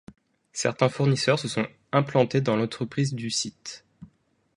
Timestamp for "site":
3.29-3.85